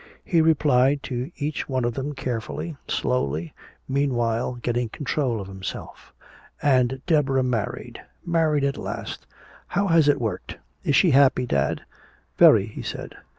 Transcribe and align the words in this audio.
He 0.25 0.41
replied 0.41 1.03
to 1.03 1.29
each 1.37 1.69
one 1.69 1.85
of 1.85 1.93
them 1.93 2.13
carefully, 2.15 2.75
slowly, 2.87 3.53
meanwhile 3.87 4.55
getting 4.55 4.89
control 4.89 5.39
of 5.39 5.47
himself. 5.47 6.11
"And 6.59 7.03
Deborah 7.05 7.43
married 7.43 8.01
married 8.25 8.63
at 8.63 8.77
last! 8.77 9.27
How 9.67 9.85
has 9.89 10.07
it 10.07 10.19
worked? 10.19 10.57
Is 10.83 10.95
she 10.95 11.11
happy, 11.11 11.45
dad?" 11.45 11.83
"Very," 12.39 12.65
he 12.65 12.81
said. 12.81 13.15